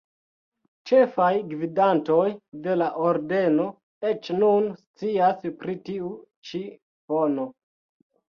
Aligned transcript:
Ĉefaj 0.91 1.27
gvidantoj 1.51 2.23
de 2.67 2.77
la 2.83 2.87
Ordeno 3.09 3.67
eĉ 4.13 4.31
nun 4.39 4.71
scias 4.81 5.47
pri 5.61 5.77
tiu 5.91 6.11
ĉi 6.51 6.65
fono. 7.13 7.47